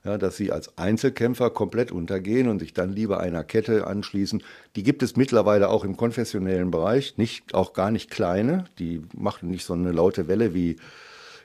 [0.09, 4.43] ja, dass sie als Einzelkämpfer komplett untergehen und sich dann lieber einer Kette anschließen.
[4.75, 8.65] Die gibt es mittlerweile auch im konfessionellen Bereich, nicht, auch gar nicht kleine.
[8.79, 10.77] Die machen nicht so eine laute Welle wie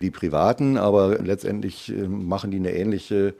[0.01, 3.35] die Privaten, aber letztendlich äh, machen die eine ähnliche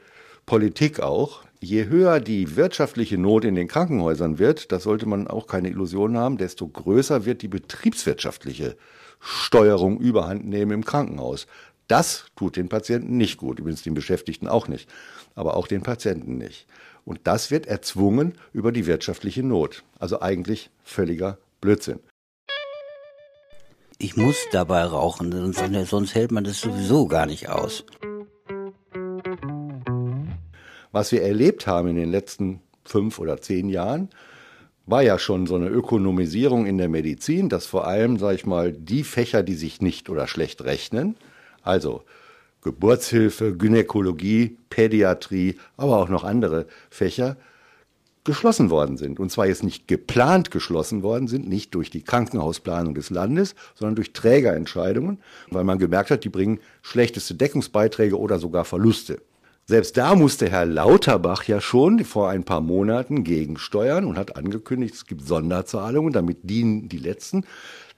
[0.46, 1.42] Politik auch.
[1.60, 6.18] Je höher die wirtschaftliche Not in den Krankenhäusern wird, das sollte man auch keine Illusion
[6.18, 8.76] haben, desto größer wird die betriebswirtschaftliche
[9.20, 11.46] Steuerung überhand nehmen im Krankenhaus.
[11.88, 14.88] Das tut den Patienten nicht gut, übrigens den Beschäftigten auch nicht,
[15.34, 16.66] aber auch den Patienten nicht.
[17.04, 19.84] Und das wird erzwungen über die wirtschaftliche Not.
[19.98, 22.00] Also eigentlich völliger Blödsinn.
[23.98, 27.84] Ich muss dabei rauchen, sonst, sonst hält man das sowieso gar nicht aus.
[30.90, 34.08] Was wir erlebt haben in den letzten fünf oder zehn Jahren,
[34.86, 38.72] war ja schon so eine Ökonomisierung in der Medizin, dass vor allem, sage ich mal,
[38.72, 41.16] die Fächer, die sich nicht oder schlecht rechnen,
[41.64, 42.02] also
[42.62, 47.36] Geburtshilfe, Gynäkologie, Pädiatrie, aber auch noch andere Fächer
[48.24, 49.20] geschlossen worden sind.
[49.20, 53.96] Und zwar jetzt nicht geplant geschlossen worden sind, nicht durch die Krankenhausplanung des Landes, sondern
[53.96, 55.18] durch Trägerentscheidungen,
[55.50, 59.20] weil man gemerkt hat, die bringen schlechteste Deckungsbeiträge oder sogar Verluste.
[59.66, 64.94] Selbst da musste Herr Lauterbach ja schon vor ein paar Monaten gegensteuern und hat angekündigt,
[64.94, 67.44] es gibt Sonderzahlungen, damit dienen die letzten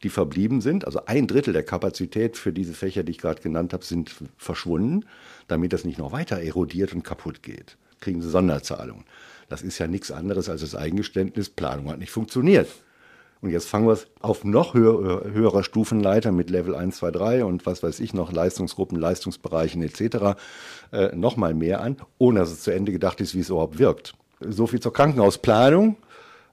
[0.03, 0.85] die verblieben sind.
[0.85, 5.05] Also ein Drittel der Kapazität für diese Fächer, die ich gerade genannt habe, sind verschwunden,
[5.49, 7.77] damit das nicht noch weiter erodiert und kaputt geht.
[8.01, 9.05] Kriegen sie Sonderzahlungen.
[9.49, 12.69] Das ist ja nichts anderes als das Eingeständnis, Planung hat nicht funktioniert.
[13.43, 17.45] Und jetzt fangen wir es auf noch höher, höherer Stufenleiter mit Level 1, 2, 3
[17.45, 20.39] und was weiß ich noch, Leistungsgruppen, Leistungsbereichen etc.
[20.91, 24.15] Äh, nochmal mehr an, ohne dass es zu Ende gedacht ist, wie es überhaupt wirkt.
[24.41, 25.97] So viel zur Krankenhausplanung.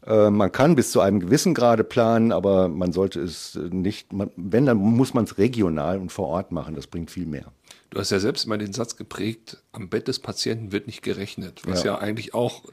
[0.05, 4.31] Äh, man kann bis zu einem gewissen Grade planen, aber man sollte es nicht, man,
[4.35, 6.75] wenn, dann muss man es regional und vor Ort machen.
[6.75, 7.51] Das bringt viel mehr.
[7.93, 11.61] Du hast ja selbst mal den Satz geprägt, am Bett des Patienten wird nicht gerechnet,
[11.67, 12.63] was ja, ja eigentlich auch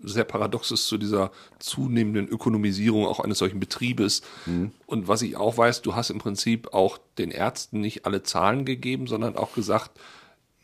[0.00, 4.20] sehr paradox ist zu dieser zunehmenden Ökonomisierung auch eines solchen Betriebes.
[4.44, 4.72] Mhm.
[4.84, 8.66] Und was ich auch weiß, du hast im Prinzip auch den Ärzten nicht alle Zahlen
[8.66, 9.98] gegeben, sondern auch gesagt,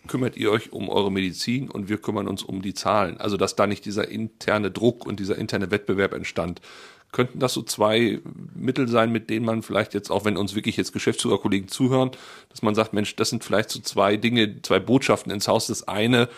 [0.09, 3.19] kümmert ihr euch um eure Medizin und wir kümmern uns um die Zahlen.
[3.19, 6.61] Also dass da nicht dieser interne Druck und dieser interne Wettbewerb entstand.
[7.12, 8.21] Könnten das so zwei
[8.55, 12.11] Mittel sein, mit denen man vielleicht jetzt, auch wenn uns wirklich jetzt Geschäftsführerkollegen zuhören,
[12.49, 15.67] dass man sagt, Mensch, das sind vielleicht so zwei Dinge, zwei Botschaften ins Haus.
[15.67, 16.29] Das eine,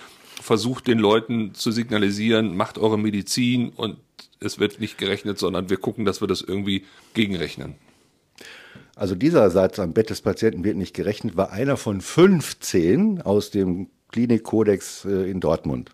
[0.42, 3.98] versucht den Leuten zu signalisieren, macht eure Medizin und
[4.40, 7.76] es wird nicht gerechnet, sondern wir gucken, dass wir das irgendwie gegenrechnen.
[8.96, 13.50] Also dieser Satz am Bett des Patienten wird nicht gerechnet, war einer von 15 aus
[13.50, 15.90] dem Klinikkodex äh, in Dortmund.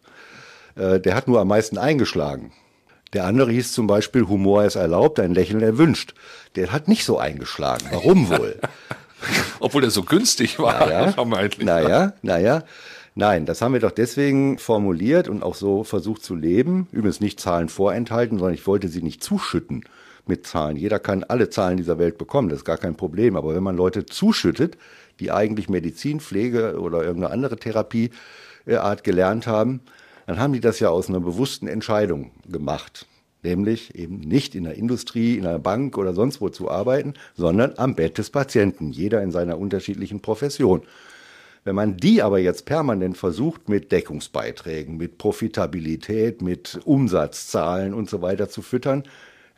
[0.77, 2.53] Äh, der hat nur am meisten eingeschlagen.
[3.15, 6.15] Der andere hieß zum Beispiel, Humor ist erlaubt, ein Lächeln erwünscht.
[6.57, 7.87] Der hat nicht so eingeschlagen.
[7.91, 8.61] Warum wohl?
[9.61, 11.67] Obwohl er so günstig war, naja, vermeintlich.
[11.67, 12.65] Naja, naja.
[13.17, 16.87] Nein, das haben wir doch deswegen formuliert und auch so versucht zu leben.
[16.93, 19.85] Übrigens nicht Zahlen vorenthalten, sondern ich wollte sie nicht zuschütten
[20.27, 20.77] mit Zahlen.
[20.77, 23.37] Jeder kann alle Zahlen dieser Welt bekommen, das ist gar kein Problem.
[23.37, 24.77] Aber wenn man Leute zuschüttet,
[25.19, 29.81] die eigentlich Medizin, Pflege oder irgendeine andere Therapieart gelernt haben,
[30.27, 33.07] dann haben die das ja aus einer bewussten Entscheidung gemacht.
[33.43, 37.73] Nämlich eben nicht in der Industrie, in einer Bank oder sonst wo zu arbeiten, sondern
[37.79, 40.83] am Bett des Patienten, jeder in seiner unterschiedlichen Profession.
[41.65, 48.23] Wenn man die aber jetzt permanent versucht, mit Deckungsbeiträgen, mit Profitabilität, mit Umsatzzahlen und so
[48.23, 49.05] weiter zu füttern,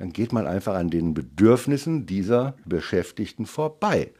[0.02, 4.10] dann geht man einfach an den Bedürfnissen dieser Beschäftigten vorbei.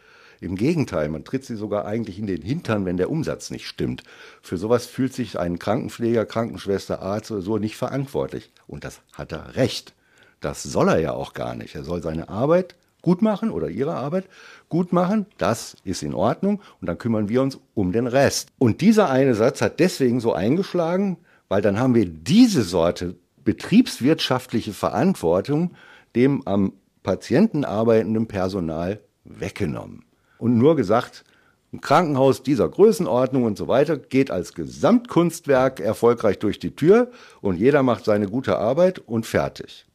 [0.41, 4.05] Im Gegenteil, man tritt sie sogar eigentlich in den Hintern, wenn der Umsatz nicht stimmt.
[4.43, 8.53] Für sowas fühlt sich ein Krankenpfleger, Krankenschwester, Arzt oder so nicht verantwortlich.
[8.69, 9.93] Und das hat er recht.
[10.41, 11.75] Das soll er ja auch gar nicht.
[11.75, 14.27] Er soll seine Arbeit gut machen oder ihre Arbeit
[14.69, 15.27] gut machen.
[15.37, 16.63] Das ist in Ordnung.
[16.81, 18.51] Und dann kümmern wir uns um den Rest.
[18.59, 21.17] Und dieser eine Satz hat deswegen so eingeschlagen,
[21.49, 25.73] weil dann haben wir diese Sorte betriebswirtschaftliche Verantwortung
[26.15, 30.05] dem am Patienten arbeitenden Personal weggenommen
[30.39, 31.25] und nur gesagt,
[31.73, 37.57] ein Krankenhaus dieser Größenordnung und so weiter geht als Gesamtkunstwerk erfolgreich durch die Tür und
[37.57, 39.87] jeder macht seine gute Arbeit und fertig.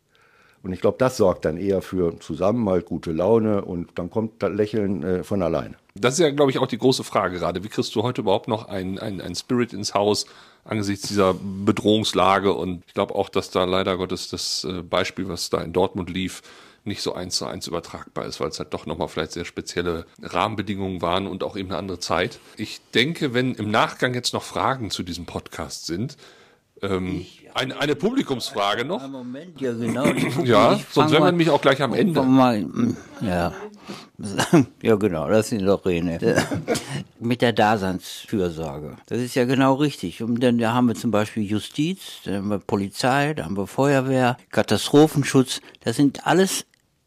[0.67, 4.51] Und ich glaube, das sorgt dann eher für Zusammenhalt, gute Laune und dann kommt das
[4.51, 5.75] Lächeln äh, von alleine.
[5.95, 7.63] Das ist ja, glaube ich, auch die große Frage gerade.
[7.63, 10.25] Wie kriegst du heute überhaupt noch ein, ein, ein Spirit ins Haus
[10.65, 12.53] angesichts dieser Bedrohungslage?
[12.53, 16.10] Und ich glaube auch, dass da leider Gottes das äh, Beispiel, was da in Dortmund
[16.10, 16.41] lief,
[16.84, 20.06] nicht so eins zu eins übertragbar ist, weil es halt doch nochmal vielleicht sehr spezielle
[20.21, 22.39] Rahmenbedingungen waren und auch eben eine andere Zeit.
[22.58, 26.17] Ich denke, wenn im Nachgang jetzt noch Fragen zu diesem Podcast sind,
[26.81, 29.07] ähm, eine, eine Publikumsfrage noch.
[29.07, 30.05] Moment, ja genau.
[30.43, 32.21] ja, sonst werden wir nämlich auch gleich am Ende.
[32.21, 32.65] Mal,
[33.21, 33.51] ja.
[34.81, 36.19] ja, genau, das sind doch Rene.
[37.19, 38.97] Mit der Daseinsfürsorge.
[39.07, 40.21] Das ist ja genau richtig.
[40.21, 43.67] Und dann da haben wir zum Beispiel Justiz, dann haben wir Polizei, dann haben wir
[43.67, 45.61] Feuerwehr, Katastrophenschutz.
[45.83, 46.65] Das sind alles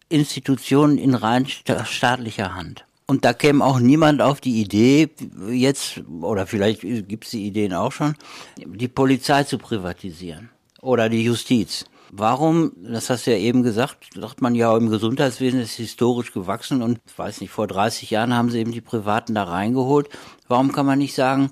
[0.09, 2.85] Institutionen in rein staatlicher Hand.
[3.11, 5.11] Und da käme auch niemand auf die Idee,
[5.51, 8.15] jetzt, oder vielleicht gibt es die Ideen auch schon,
[8.57, 11.87] die Polizei zu privatisieren oder die Justiz.
[12.13, 16.83] Warum, das hast du ja eben gesagt, sagt man ja im Gesundheitswesen ist historisch gewachsen
[16.83, 20.09] und ich weiß nicht, vor 30 Jahren haben sie eben die Privaten da reingeholt.
[20.47, 21.51] Warum kann man nicht sagen,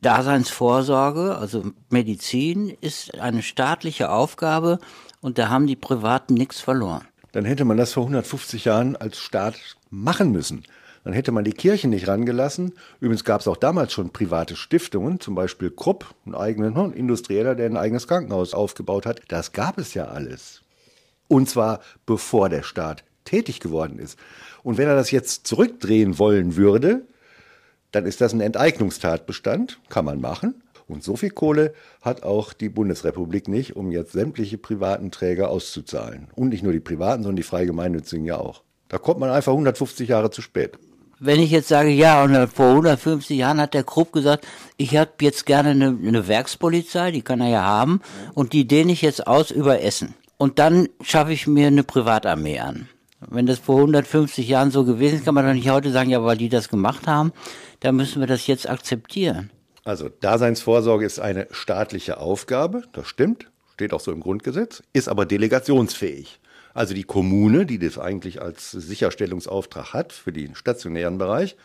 [0.00, 4.80] Daseinsvorsorge, also Medizin, ist eine staatliche Aufgabe
[5.20, 9.18] und da haben die Privaten nichts verloren dann hätte man das vor 150 Jahren als
[9.18, 9.54] Staat
[9.92, 10.64] machen müssen.
[11.04, 12.72] Dann hätte man die Kirchen nicht rangelassen.
[13.00, 17.54] Übrigens gab es auch damals schon private Stiftungen, zum Beispiel Krupp, ein eigenen ein Industrieller,
[17.54, 19.20] der ein eigenes Krankenhaus aufgebaut hat.
[19.28, 20.62] Das gab es ja alles.
[21.28, 24.18] Und zwar bevor der Staat tätig geworden ist.
[24.62, 27.02] Und wenn er das jetzt zurückdrehen wollen würde,
[27.90, 30.62] dann ist das ein Enteignungstatbestand, kann man machen.
[30.88, 36.28] Und so viel Kohle hat auch die Bundesrepublik nicht, um jetzt sämtliche privaten Träger auszuzahlen.
[36.34, 38.62] Und nicht nur die privaten, sondern die frei gemeinnützigen ja auch.
[38.92, 40.78] Da kommt man einfach 150 Jahre zu spät.
[41.18, 45.12] Wenn ich jetzt sage, ja, und vor 150 Jahren hat der Krupp gesagt, ich habe
[45.22, 48.02] jetzt gerne eine, eine Werkspolizei, die kann er ja haben,
[48.34, 50.14] und die dehne ich jetzt aus über Essen.
[50.36, 52.86] Und dann schaffe ich mir eine Privatarmee an.
[53.20, 56.22] Wenn das vor 150 Jahren so gewesen ist, kann man doch nicht heute sagen, ja,
[56.22, 57.32] weil die das gemacht haben,
[57.80, 59.48] dann müssen wir das jetzt akzeptieren.
[59.84, 65.24] Also Daseinsvorsorge ist eine staatliche Aufgabe, das stimmt, steht auch so im Grundgesetz, ist aber
[65.24, 66.40] delegationsfähig.
[66.74, 71.56] Also die Kommune, die das eigentlich als Sicherstellungsauftrag hat für den stationären Bereich,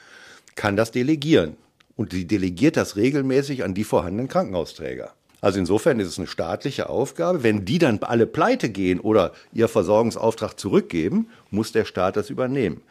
[0.56, 1.58] kann das delegieren.
[1.96, 5.14] Und die delegiert das regelmäßig an die vorhandenen Krankenhausträger.
[5.40, 7.44] Also insofern ist es eine staatliche Aufgabe.
[7.44, 12.82] Wenn die dann alle pleite gehen oder ihr Versorgungsauftrag zurückgeben, muss der Staat das übernehmen.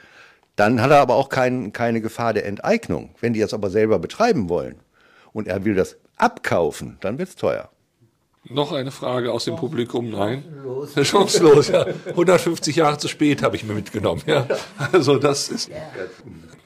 [0.55, 3.11] Dann hat er aber auch kein, keine Gefahr der Enteignung.
[3.21, 4.77] Wenn die das aber selber betreiben wollen,
[5.37, 7.69] und er will das abkaufen, dann wird es teuer.
[8.49, 10.11] Noch eine Frage aus dem Publikum?
[10.11, 10.45] Nein.
[10.95, 10.95] Chancenlos.
[11.09, 11.87] Chancenlos, ja.
[12.07, 14.23] 150 Jahre zu spät habe ich mir mitgenommen.
[14.27, 14.47] Ja.
[14.93, 15.71] Also das ist,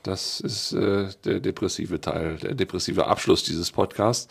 [0.03, 4.29] das ist äh, der depressive Teil, der depressive Abschluss dieses Podcasts.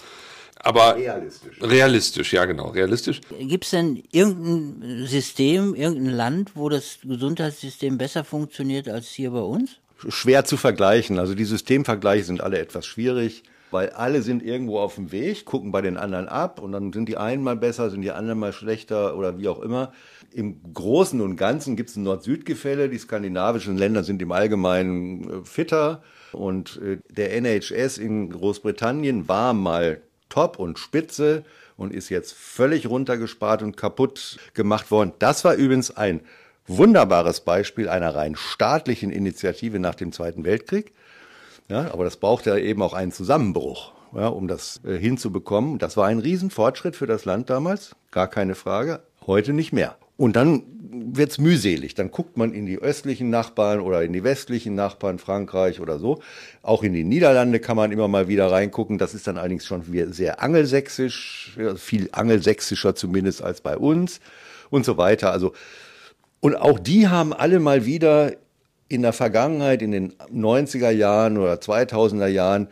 [0.62, 1.62] Aber realistisch.
[1.62, 3.22] Realistisch, ja genau, realistisch.
[3.40, 9.40] Gibt es denn irgendein System, irgendein Land, wo das Gesundheitssystem besser funktioniert als hier bei
[9.40, 9.78] uns?
[10.10, 11.18] Schwer zu vergleichen.
[11.18, 13.44] Also die Systemvergleiche sind alle etwas schwierig.
[13.72, 17.08] Weil alle sind irgendwo auf dem Weg, gucken bei den anderen ab und dann sind
[17.08, 19.92] die einen mal besser, sind die anderen mal schlechter oder wie auch immer.
[20.32, 22.90] Im Großen und Ganzen gibt es ein Nord-Süd-Gefälle.
[22.90, 29.54] Die skandinavischen Länder sind im Allgemeinen äh, fitter und äh, der NHS in Großbritannien war
[29.54, 31.44] mal top und spitze
[31.78, 35.14] und ist jetzt völlig runtergespart und kaputt gemacht worden.
[35.20, 36.22] Das war übrigens ein
[36.68, 40.94] wunderbares Beispiel einer rein staatlichen Initiative nach dem Zweiten Weltkrieg.
[41.70, 45.78] Ja, aber das braucht ja eben auch einen Zusammenbruch, ja, um das äh, hinzubekommen.
[45.78, 49.02] Das war ein Riesenfortschritt für das Land damals, gar keine Frage.
[49.28, 49.96] Heute nicht mehr.
[50.18, 51.94] Und dann wird's mühselig.
[51.94, 56.20] Dann guckt man in die östlichen Nachbarn oder in die westlichen Nachbarn, Frankreich oder so.
[56.62, 58.98] Auch in die Niederlande kann man immer mal wieder reingucken.
[58.98, 64.20] Das ist dann allerdings schon sehr angelsächsisch, viel angelsächsischer zumindest als bei uns
[64.70, 65.32] und so weiter.
[65.32, 65.54] Also,
[66.40, 68.34] und auch die haben alle mal wieder
[68.90, 72.68] in der Vergangenheit, in den 90er Jahren oder 2000er Jahren,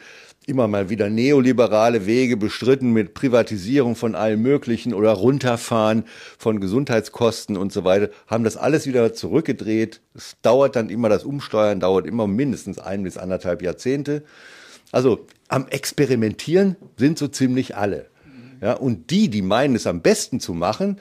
[0.47, 6.05] immer mal wieder neoliberale Wege bestritten mit Privatisierung von allem Möglichen oder Runterfahren
[6.37, 9.99] von Gesundheitskosten und so weiter, haben das alles wieder zurückgedreht.
[10.15, 14.23] Es dauert dann immer, das Umsteuern dauert immer mindestens ein bis anderthalb Jahrzehnte.
[14.93, 18.07] Also am Experimentieren sind so ziemlich alle.
[18.61, 20.99] Ja, und die, die meinen, es am besten zu machen,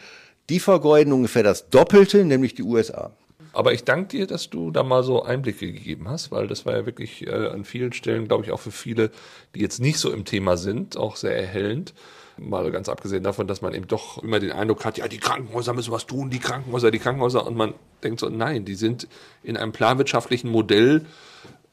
[0.50, 3.12] die vergeuden ungefähr das Doppelte, nämlich die USA.
[3.56, 6.76] Aber ich danke dir, dass du da mal so Einblicke gegeben hast, weil das war
[6.76, 9.10] ja wirklich äh, an vielen Stellen, glaube ich, auch für viele,
[9.54, 11.94] die jetzt nicht so im Thema sind, auch sehr erhellend.
[12.36, 15.72] Mal ganz abgesehen davon, dass man eben doch immer den Eindruck hat, ja, die Krankenhäuser
[15.72, 17.46] müssen was tun, die Krankenhäuser, die Krankenhäuser.
[17.46, 17.72] Und man
[18.04, 19.08] denkt so, nein, die sind
[19.42, 21.06] in einem planwirtschaftlichen Modell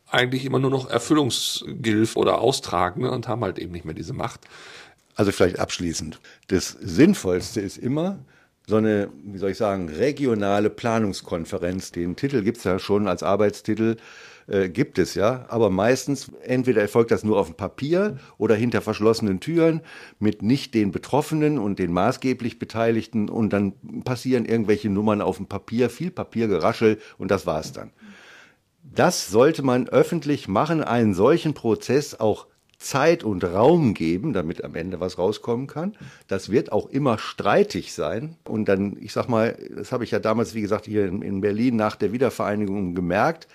[0.07, 4.39] eigentlich immer nur noch Erfüllungsgilf oder Austragende und haben halt eben nicht mehr diese Macht.
[5.15, 6.21] Also vielleicht abschließend.
[6.47, 8.19] Das Sinnvollste ist immer,
[8.67, 11.91] so eine, wie soll ich sagen, regionale Planungskonferenz.
[11.91, 13.97] Den Titel gibt's ja schon als Arbeitstitel,
[14.47, 15.45] äh, gibt es ja.
[15.49, 19.81] Aber meistens entweder erfolgt das nur auf dem Papier oder hinter verschlossenen Türen
[20.19, 23.73] mit nicht den Betroffenen und den maßgeblich Beteiligten und dann
[24.03, 27.91] passieren irgendwelche Nummern auf dem Papier, viel Papiergeraschel und das war's dann.
[28.83, 32.47] Das sollte man öffentlich machen, einen solchen Prozess auch
[32.83, 35.95] Zeit und Raum geben, damit am Ende was rauskommen kann.
[36.27, 38.35] Das wird auch immer streitig sein.
[38.43, 41.75] Und dann, ich sag mal, das habe ich ja damals, wie gesagt, hier in Berlin
[41.75, 43.47] nach der Wiedervereinigung gemerkt.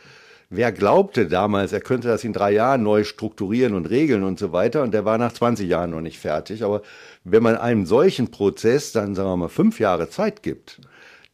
[0.50, 4.50] Wer glaubte damals, er könnte das in drei Jahren neu strukturieren und regeln und so
[4.50, 6.64] weiter, und der war nach 20 Jahren noch nicht fertig.
[6.64, 6.80] Aber
[7.22, 10.80] wenn man einem solchen Prozess dann, sagen wir mal, fünf Jahre Zeit gibt,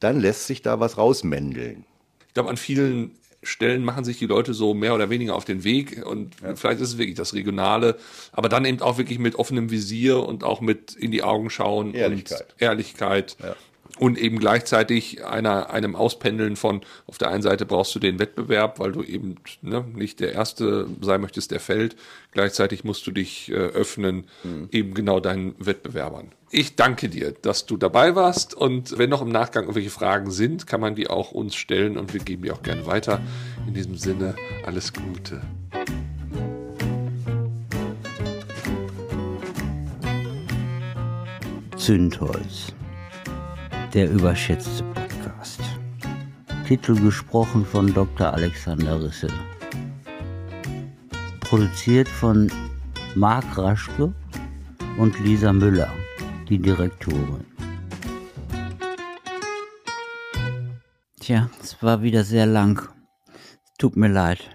[0.01, 1.85] dann lässt sich da was rausmändeln.
[2.27, 3.13] Ich glaube, an vielen
[3.45, 6.57] Stellen machen sich die Leute so mehr oder weniger auf den Weg und ja.
[6.57, 7.97] vielleicht ist es wirklich das Regionale,
[8.33, 11.95] aber dann eben auch wirklich mit offenem Visier und auch mit in die Augen schauen
[11.95, 12.41] Ehrlichkeit.
[12.41, 13.37] und Ehrlichkeit.
[13.43, 13.57] Ja
[13.99, 18.81] und eben gleichzeitig einer, einem Auspendeln von, auf der einen Seite brauchst du den Wettbewerb,
[18.81, 21.95] weil du eben ne, nicht der Erste sein möchtest, der fällt.
[22.33, 24.69] Gleichzeitig musst du dich äh, öffnen, mhm.
[24.73, 26.33] eben genau deinen Wettbewerbern.
[26.51, 30.67] Ich danke dir, dass du dabei warst und wenn noch im Nachgang irgendwelche Fragen sind,
[30.67, 33.21] kann man die auch uns stellen und wir geben die auch gerne weiter.
[33.67, 35.41] In diesem Sinne, alles Gute.
[41.77, 42.73] Zündholz
[43.95, 45.61] der überschätzte Podcast.
[46.67, 48.33] Titel gesprochen von Dr.
[48.35, 49.29] Alexander Risse.
[51.41, 52.51] Produziert von
[53.15, 54.13] Marc Raschke
[54.99, 55.91] und Lisa Müller,
[56.49, 57.45] die Direktorin.
[61.21, 62.89] Tja, es war wieder sehr lang.
[63.79, 64.54] Tut mir leid.